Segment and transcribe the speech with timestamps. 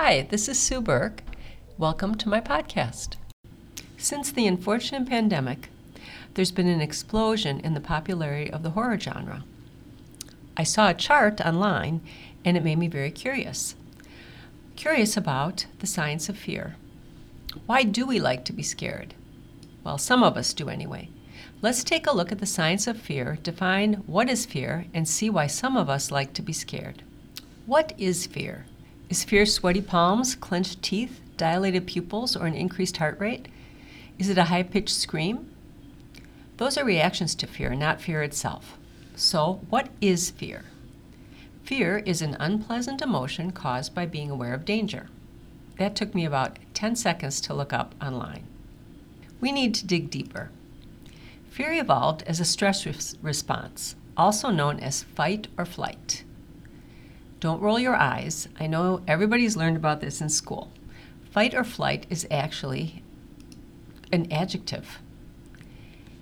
[0.00, 1.22] Hi, this is Sue Burke.
[1.76, 3.16] Welcome to my podcast.
[3.96, 5.70] Since the unfortunate pandemic,
[6.34, 9.42] there's been an explosion in the popularity of the horror genre.
[10.56, 12.00] I saw a chart online
[12.44, 13.74] and it made me very curious.
[14.76, 16.76] Curious about the science of fear.
[17.66, 19.14] Why do we like to be scared?
[19.82, 21.08] Well, some of us do anyway.
[21.60, 25.28] Let's take a look at the science of fear, define what is fear, and see
[25.28, 27.02] why some of us like to be scared.
[27.66, 28.64] What is fear?
[29.08, 33.48] Is fear sweaty palms, clenched teeth, dilated pupils, or an increased heart rate?
[34.18, 35.50] Is it a high pitched scream?
[36.58, 38.76] Those are reactions to fear, not fear itself.
[39.16, 40.64] So, what is fear?
[41.62, 45.08] Fear is an unpleasant emotion caused by being aware of danger.
[45.78, 48.46] That took me about 10 seconds to look up online.
[49.40, 50.50] We need to dig deeper.
[51.48, 56.24] Fear evolved as a stress res- response, also known as fight or flight.
[57.40, 58.48] Don't roll your eyes.
[58.58, 60.72] I know everybody's learned about this in school.
[61.30, 63.02] Fight or flight is actually
[64.12, 64.98] an adjective.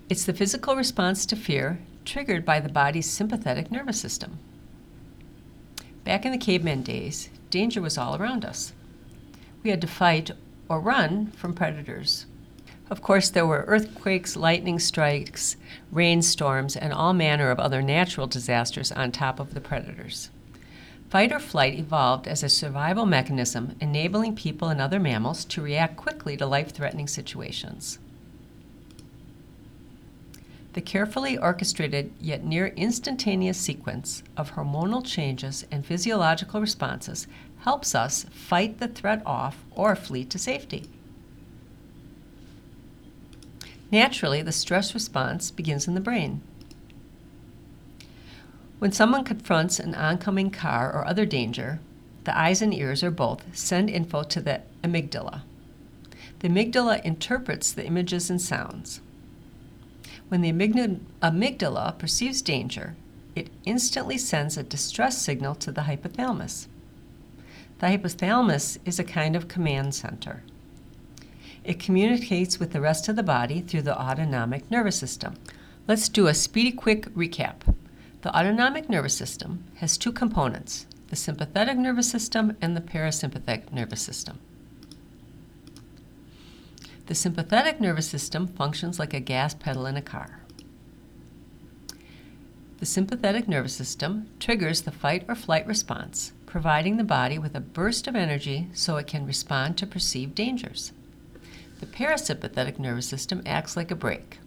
[0.08, 4.38] It's the physical response to fear triggered by the body's sympathetic nervous system.
[6.04, 8.72] Back in the caveman days, danger was all around us.
[9.62, 10.30] We had to fight
[10.68, 12.26] or run from predators.
[12.88, 15.56] Of course, there were earthquakes, lightning strikes,
[15.90, 20.30] rainstorms, and all manner of other natural disasters on top of the predators.
[21.08, 25.96] Fight or flight evolved as a survival mechanism enabling people and other mammals to react
[25.96, 27.98] quickly to life threatening situations.
[30.72, 37.26] The carefully orchestrated yet near instantaneous sequence of hormonal changes and physiological responses
[37.60, 40.90] helps us fight the threat off or flee to safety.
[43.90, 46.42] Naturally, the stress response begins in the brain.
[48.78, 51.80] When someone confronts an oncoming car or other danger,
[52.24, 55.42] the eyes and ears, or both, send info to the amygdala.
[56.40, 59.00] The amygdala interprets the images and sounds.
[60.28, 62.96] When the amygdala perceives danger,
[63.34, 66.66] it instantly sends a distress signal to the hypothalamus.
[67.78, 70.42] The hypothalamus is a kind of command center.
[71.64, 75.36] It communicates with the rest of the body through the autonomic nervous system.
[75.86, 77.75] Let's do a speedy quick recap.
[78.26, 84.00] The autonomic nervous system has two components the sympathetic nervous system and the parasympathetic nervous
[84.00, 84.40] system.
[87.06, 90.40] The sympathetic nervous system functions like a gas pedal in a car.
[92.80, 97.60] The sympathetic nervous system triggers the fight or flight response, providing the body with a
[97.60, 100.90] burst of energy so it can respond to perceived dangers.
[101.78, 104.40] The parasympathetic nervous system acts like a brake.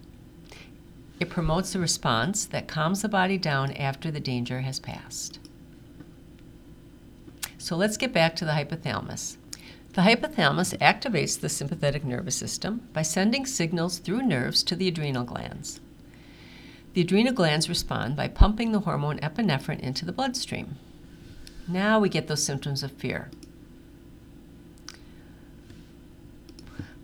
[1.20, 5.40] It promotes a response that calms the body down after the danger has passed.
[7.58, 9.36] So let's get back to the hypothalamus.
[9.94, 15.26] The hypothalamus activates the sympathetic nervous system by sending signals through nerves to the adrenal
[15.26, 15.82] glands.
[16.94, 20.78] The adrenal glands respond by pumping the hormone epinephrine into the bloodstream.
[21.68, 23.30] Now we get those symptoms of fear.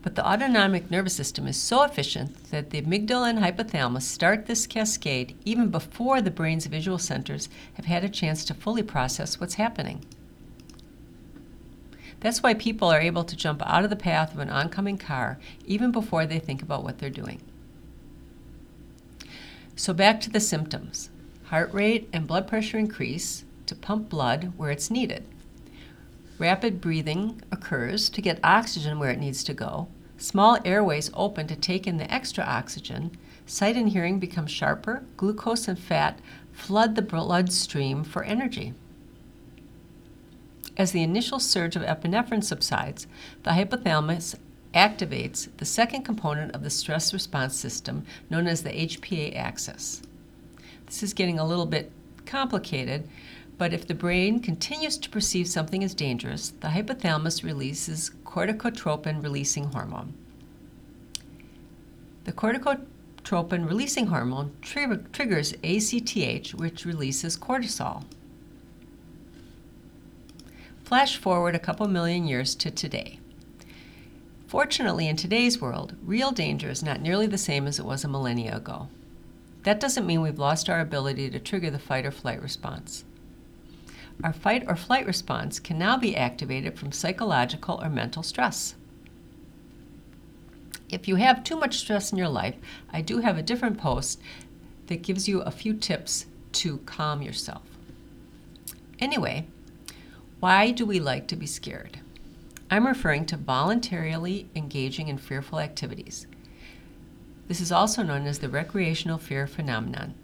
[0.05, 4.67] But the autonomic nervous system is so efficient that the amygdala and hypothalamus start this
[4.67, 9.55] cascade even before the brain's visual centers have had a chance to fully process what's
[9.55, 10.05] happening.
[12.19, 15.39] That's why people are able to jump out of the path of an oncoming car
[15.65, 17.41] even before they think about what they're doing.
[19.75, 21.09] So, back to the symptoms
[21.45, 25.25] heart rate and blood pressure increase to pump blood where it's needed.
[26.37, 29.87] Rapid breathing occurs to get oxygen where it needs to go.
[30.25, 33.11] Small airways open to take in the extra oxygen.
[33.45, 35.03] Sight and hearing become sharper.
[35.17, 36.17] Glucose and fat
[36.51, 38.73] flood the bloodstream for energy.
[40.77, 43.05] As the initial surge of epinephrine subsides,
[43.43, 44.33] the hypothalamus
[44.73, 50.01] activates the second component of the stress response system, known as the HPA axis.
[50.87, 51.91] This is getting a little bit
[52.25, 53.07] complicated,
[53.59, 59.71] but if the brain continues to perceive something as dangerous, the hypothalamus releases corticotropin releasing
[59.71, 60.13] hormone.
[62.25, 68.03] The corticotropin releasing hormone tri- triggers ACTH, which releases cortisol.
[70.83, 73.19] Flash forward a couple million years to today.
[74.47, 78.09] Fortunately, in today's world, real danger is not nearly the same as it was a
[78.09, 78.89] millennia ago.
[79.63, 83.05] That doesn't mean we've lost our ability to trigger the fight or flight response.
[84.23, 88.75] Our fight or flight response can now be activated from psychological or mental stress.
[90.89, 92.55] If you have too much stress in your life,
[92.91, 94.21] I do have a different post
[94.87, 97.63] that gives you a few tips to calm yourself.
[98.99, 99.45] Anyway,
[100.39, 101.99] why do we like to be scared?
[102.69, 106.27] I'm referring to voluntarily engaging in fearful activities.
[107.47, 110.15] This is also known as the recreational fear phenomenon.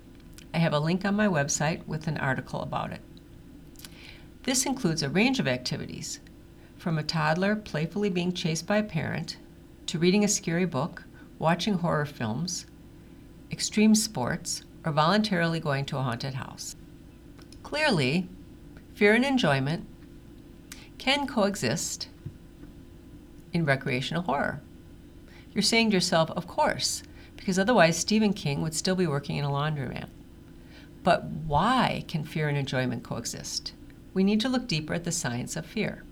[0.53, 3.01] I have a link on my website with an article about it.
[4.43, 6.19] This includes a range of activities,
[6.75, 9.37] from a toddler playfully being chased by a parent,
[9.85, 11.03] to reading a scary book,
[11.37, 12.65] watching horror films,
[13.51, 16.75] extreme sports, or voluntarily going to a haunted house.
[17.61, 18.27] Clearly,
[18.95, 19.85] fear and enjoyment
[20.97, 22.07] can coexist
[23.53, 24.61] in recreational horror.
[25.53, 27.03] You're saying to yourself, of course,
[27.37, 30.09] because otherwise Stephen King would still be working in a laundromat.
[31.03, 33.73] But why can fear and enjoyment coexist?
[34.13, 36.03] We need to look deeper at the science of fear.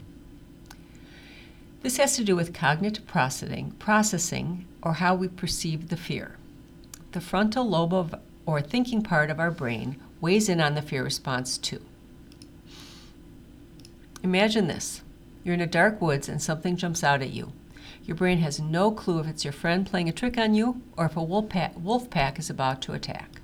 [1.81, 6.35] This has to do with cognitive processing, processing or how we perceive the fear.
[7.13, 8.15] The frontal lobe of,
[8.45, 11.81] or thinking part of our brain weighs in on the fear response too.
[14.23, 15.01] Imagine this
[15.43, 17.53] you're in a dark woods and something jumps out at you.
[18.03, 21.05] Your brain has no clue if it's your friend playing a trick on you or
[21.05, 23.38] if a wolf pack, wolf pack is about to attack.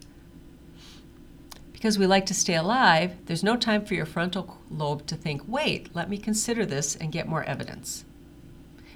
[1.86, 5.44] Because we like to stay alive, there's no time for your frontal lobe to think,
[5.48, 8.06] wait, let me consider this and get more evidence.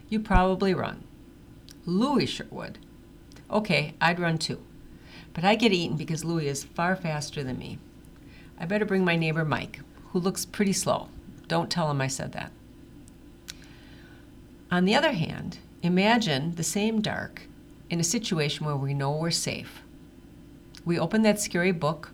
[0.10, 1.04] You probably run.
[1.86, 2.80] Louie sure would.
[3.52, 4.60] Okay, I'd run too.
[5.36, 7.78] But I get eaten because Louie is far faster than me.
[8.60, 11.10] I better bring my neighbor Mike, who looks pretty slow.
[11.48, 12.52] Don't tell him I said that.
[14.72, 17.44] On the other hand, imagine the same dark
[17.92, 19.84] in a situation where we know we're safe.
[20.84, 22.14] We open that scary book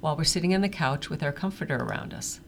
[0.00, 2.40] while we're sitting on the couch with our comforter around us.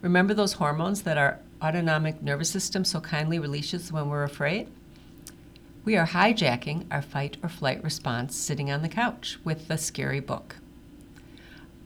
[0.00, 4.68] Remember those hormones that our autonomic nervous system so kindly releases when we're afraid?
[5.84, 10.20] We are hijacking our fight or flight response sitting on the couch with the scary
[10.20, 10.56] book.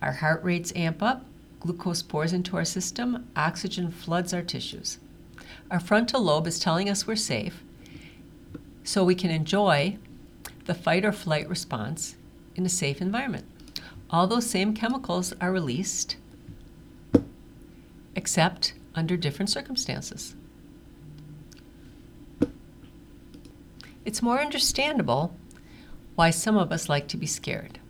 [0.01, 1.25] Our heart rates amp up,
[1.61, 4.99] glucose pours into our system, oxygen floods our tissues.
[5.71, 7.63] Our frontal lobe is telling us we're safe,
[8.85, 9.99] so we can enjoy
[10.67, 12.17] the fight or flight response
[12.55, 13.47] in a safe environment.
[14.09, 16.17] All those same chemicals are released,
[18.15, 20.37] except under different circumstances.
[24.05, 25.35] It's more understandable
[26.15, 27.81] why some of us like to be scared.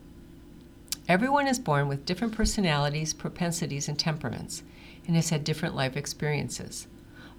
[1.06, 4.62] Everyone is born with different personalities, propensities, and temperaments,
[5.06, 6.88] and has had different life experiences.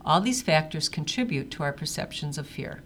[0.06, 2.84] All these factors contribute to our perceptions of fear.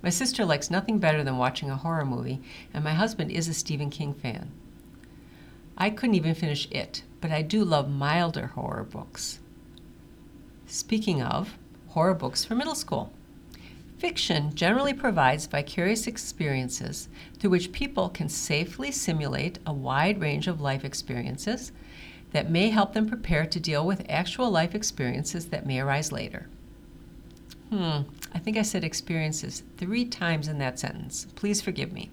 [0.00, 2.40] My sister likes nothing better than watching a horror movie,
[2.72, 4.52] and my husband is a Stephen King fan.
[5.76, 9.40] I couldn't even finish it, but I do love milder horror books.
[10.66, 13.12] Speaking of, horror books for middle school.
[13.98, 20.60] Fiction generally provides vicarious experiences through which people can safely simulate a wide range of
[20.60, 21.72] life experiences
[22.32, 26.48] that may help them prepare to deal with actual life experiences that may arise later.
[27.70, 31.26] Hmm, I think I said experiences three times in that sentence.
[31.36, 32.10] Please forgive me.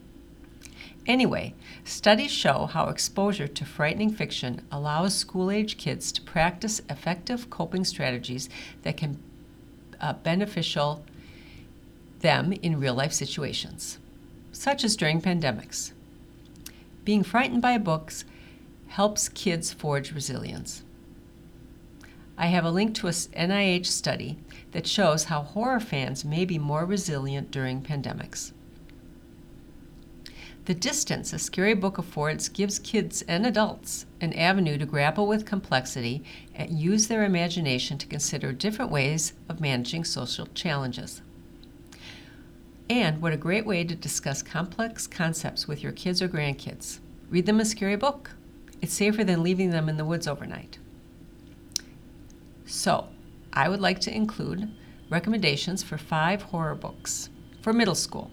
[1.07, 1.53] Anyway,
[1.83, 7.83] studies show how exposure to frightening fiction allows school age kids to practice effective coping
[7.83, 8.49] strategies
[8.83, 9.17] that can
[9.99, 11.03] uh, beneficial
[12.19, 13.97] them in real life situations,
[14.51, 15.91] such as during pandemics.
[17.03, 18.23] Being frightened by books
[18.89, 20.83] helps kids forge resilience.
[22.37, 24.37] I have a link to a NIH study
[24.71, 28.51] that shows how horror fans may be more resilient during pandemics.
[30.65, 35.45] The distance a scary book affords gives kids and adults an avenue to grapple with
[35.45, 41.23] complexity and use their imagination to consider different ways of managing social challenges.
[42.91, 46.99] And what a great way to discuss complex concepts with your kids or grandkids.
[47.29, 48.31] Read them a scary book.
[48.81, 50.77] It's safer than leaving them in the woods overnight.
[52.65, 53.07] So,
[53.51, 54.69] I would like to include
[55.09, 57.29] recommendations for five horror books
[57.61, 58.29] for middle school.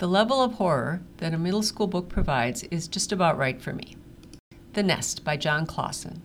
[0.00, 3.74] The level of horror that a middle school book provides is just about right for
[3.74, 3.98] me.
[4.72, 6.20] The Nest by Jon Klassen.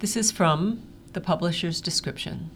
[0.00, 2.50] This is from the publisher's description.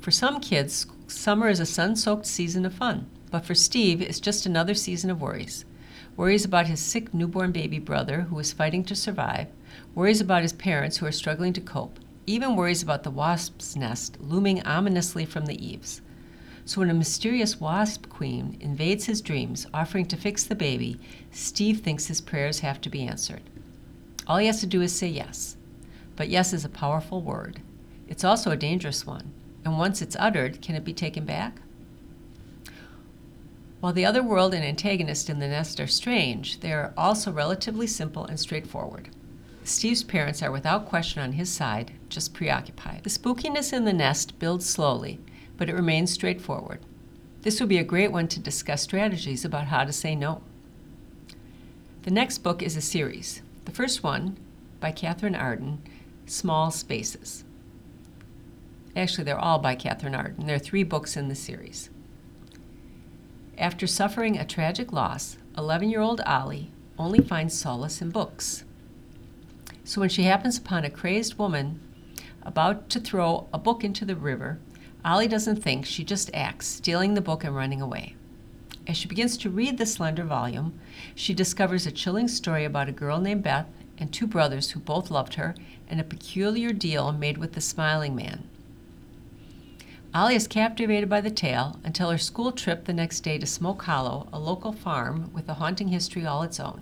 [0.00, 4.18] For some kids, summer is a sun soaked season of fun, but for Steve, it's
[4.18, 5.66] just another season of worries.
[6.16, 9.48] Worries about his sick newborn baby brother who is fighting to survive,
[9.94, 14.16] worries about his parents who are struggling to cope, even worries about the wasp's nest
[14.22, 16.00] looming ominously from the eaves.
[16.68, 21.00] So when a mysterious wasp queen invades his dreams, offering to fix the baby,
[21.32, 23.40] Steve thinks his prayers have to be answered.
[24.26, 25.56] All he has to do is say yes.
[26.14, 27.62] But yes is a powerful word.
[28.06, 29.32] It's also a dangerous one.
[29.64, 31.62] And once it's uttered, can it be taken back?
[33.80, 37.86] While the other world and antagonist in the nest are strange, they are also relatively
[37.86, 39.08] simple and straightforward.
[39.64, 43.04] Steve's parents are without question on his side, just preoccupied.
[43.04, 45.18] The spookiness in the nest builds slowly,
[45.58, 46.80] but it remains straightforward.
[47.42, 50.40] This would be a great one to discuss strategies about how to say no.
[52.02, 53.42] The next book is a series.
[53.66, 54.38] The first one,
[54.80, 55.82] by Katherine Arden,
[56.26, 57.44] Small Spaces.
[58.96, 60.46] Actually, they're all by Katherine Arden.
[60.46, 61.90] There are three books in the series.
[63.58, 68.64] After suffering a tragic loss, 11 year old Ollie only finds solace in books.
[69.84, 71.80] So when she happens upon a crazed woman
[72.42, 74.58] about to throw a book into the river,
[75.04, 78.14] Ollie doesn't think, she just acts, stealing the book and running away.
[78.86, 80.78] As she begins to read the slender volume,
[81.14, 85.10] she discovers a chilling story about a girl named Beth and two brothers who both
[85.10, 85.54] loved her
[85.88, 88.48] and a peculiar deal made with the smiling man.
[90.14, 93.82] Ollie is captivated by the tale until her school trip the next day to Smoke
[93.82, 96.80] Hollow, a local farm with a haunting history all its own.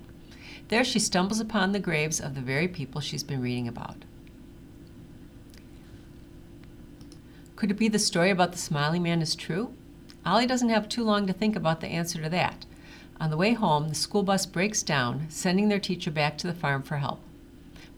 [0.68, 4.04] There she stumbles upon the graves of the very people she's been reading about.
[7.56, 9.72] Could it be the story about the smiling man is true?
[10.26, 12.66] Ollie doesn't have too long to think about the answer to that.
[13.18, 16.52] On the way home, the school bus breaks down, sending their teacher back to the
[16.52, 17.22] farm for help.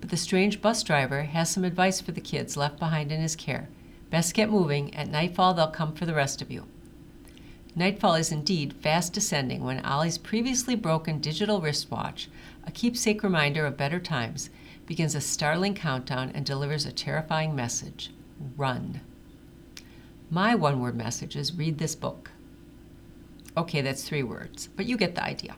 [0.01, 3.35] But the strange bus driver has some advice for the kids left behind in his
[3.35, 3.69] care.
[4.11, 4.95] Best get moving.
[4.95, 6.67] At nightfall, they'll come for the rest of you.
[7.75, 12.29] Nightfall is indeed fast descending when Ollie's previously broken digital wristwatch,
[12.65, 14.51] a keepsake reminder of better times,
[14.87, 18.13] begins a startling countdown and delivers a terrifying message
[18.57, 19.01] run.
[20.31, 22.33] My one word message is read this book.
[23.57, 25.57] Okay, that's three words, but you get the idea.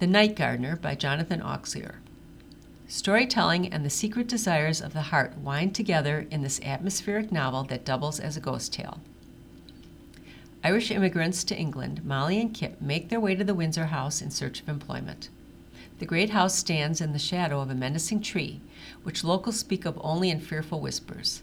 [0.00, 1.96] The Night Gardener by Jonathan Auxier.
[2.88, 7.84] Storytelling and the secret desires of the heart wind together in this atmospheric novel that
[7.84, 9.00] doubles as a ghost tale.
[10.64, 14.32] Irish immigrants to England, Molly and Kip make their way to the Windsor house in
[14.32, 15.28] search of employment.
[16.00, 18.60] The great house stands in the shadow of a menacing tree,
[19.04, 21.42] which locals speak of only in fearful whispers.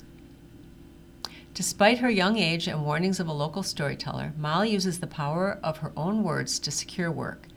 [1.53, 5.77] Despite her young age and warnings of a local storyteller, Molly uses the power of
[5.79, 7.47] her own words to secure work,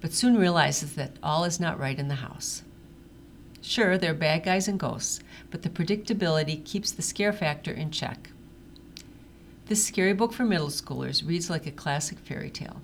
[0.00, 2.62] but soon realizes that all is not right in the house.
[3.60, 7.90] Sure, there are bad guys and ghosts, but the predictability keeps the scare factor in
[7.90, 8.30] check.
[9.66, 12.80] This scary book for middle schoolers reads like a classic fairy tale.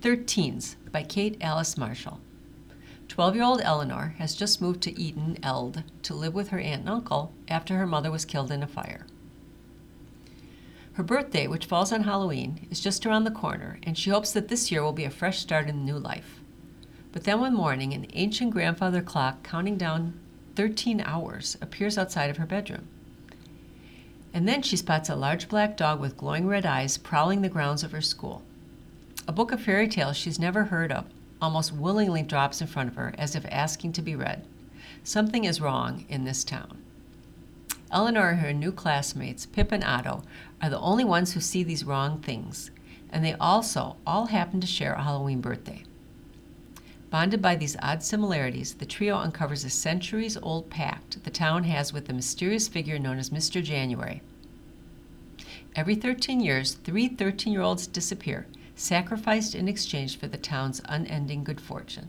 [0.00, 2.20] Thirteens by Kate Alice Marshall.
[3.08, 6.82] 12 year old Eleanor has just moved to Eaton, Eld, to live with her aunt
[6.82, 9.06] and uncle after her mother was killed in a fire.
[10.92, 14.48] Her birthday, which falls on Halloween, is just around the corner, and she hopes that
[14.48, 16.40] this year will be a fresh start in new life.
[17.12, 20.18] But then one morning, an ancient grandfather clock counting down
[20.56, 22.88] 13 hours appears outside of her bedroom.
[24.34, 27.82] And then she spots a large black dog with glowing red eyes prowling the grounds
[27.82, 28.42] of her school.
[29.26, 31.04] A book of fairy tales she's never heard of
[31.40, 34.44] almost willingly drops in front of her as if asking to be read.
[35.04, 36.78] Something is wrong in this town.
[37.90, 40.22] Eleanor and her new classmates, Pip and Otto,
[40.60, 42.70] are the only ones who see these wrong things,
[43.10, 45.84] and they also all happen to share a Halloween birthday.
[47.10, 51.92] Bonded by these odd similarities, the trio uncovers a centuries old pact the town has
[51.92, 53.62] with the mysterious figure known as Mr.
[53.62, 54.20] January.
[55.74, 58.46] Every 13 years, three 13 year olds disappear,
[58.78, 62.08] sacrificed in exchange for the town's unending good fortune.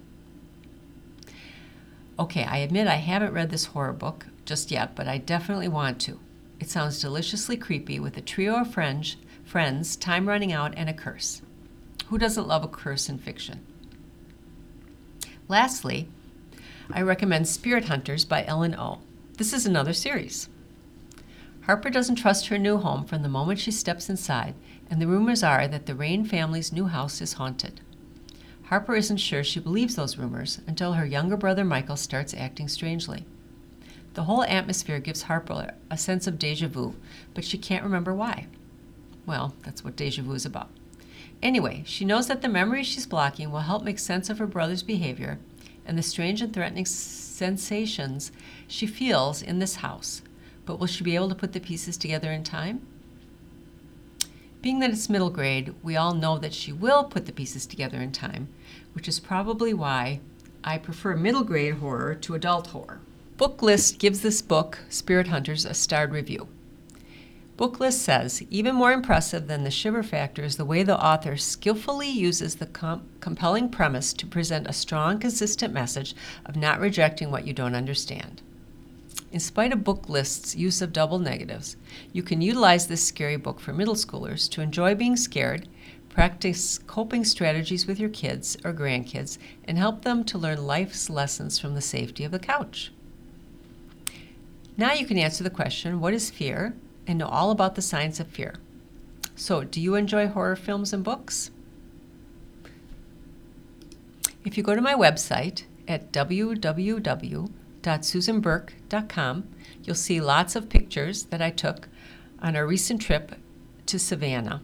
[2.18, 6.00] Okay, I admit I haven't read this horror book just yet, but I definitely want
[6.02, 6.20] to.
[6.60, 10.94] It sounds deliciously creepy with a trio of friends, friends, time running out, and a
[10.94, 11.42] curse.
[12.08, 13.66] Who doesn't love a curse in fiction?
[15.48, 16.10] Lastly,
[16.92, 19.00] I recommend Spirit Hunters by Ellen O.
[19.38, 20.50] This is another series.
[21.70, 24.56] Harper doesn't trust her new home from the moment she steps inside,
[24.90, 27.82] and the rumors are that the Raine family's new house is haunted.
[28.64, 33.24] Harper isn't sure she believes those rumors until her younger brother Michael starts acting strangely.
[34.16, 36.96] The whole atmosphere gives Harper a sense of deja vu,
[37.36, 38.48] but she can't remember why.
[39.28, 40.72] Well, that's what deja vu is about.
[41.44, 44.82] Anyway, she knows that the memories she's blocking will help make sense of her brother's
[44.82, 45.38] behavior
[45.86, 48.32] and the strange and threatening sensations
[48.68, 50.24] she feels in this house.
[50.70, 52.86] But will she be able to put the pieces together in time?
[54.62, 57.98] Being that it's middle grade, we all know that she will put the pieces together
[57.98, 58.50] in time,
[58.94, 60.20] which is probably why
[60.64, 63.00] I prefer middle grade horror to adult horror.
[63.36, 66.48] Booklist gives this book, Spirit Hunters, a starred review.
[67.58, 72.10] Booklist says, even more impressive than the shiver factor is the way the author skillfully
[72.10, 77.48] uses the com- compelling premise to present a strong, consistent message of not rejecting what
[77.48, 78.44] you don't understand.
[79.32, 81.78] In spite of book lists' use of double negatives,
[82.12, 85.68] you can utilize this scary book for middle schoolers to enjoy being scared,
[86.10, 91.60] practice coping strategies with your kids or grandkids, and help them to learn life's lessons
[91.60, 92.92] from the safety of the couch.
[94.76, 98.20] Now you can answer the question what is fear and know all about the science
[98.20, 98.56] of fear.
[99.36, 101.52] So, do you enjoy horror films and books?
[104.44, 106.12] If you go to my website at
[107.82, 109.48] www.susanburke.com,
[109.84, 111.90] you'll see lots of pictures that I took
[112.42, 113.36] on our recent trip
[113.86, 114.62] to Savannah.